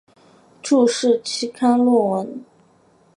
[0.63, 2.43] 注释期刊论文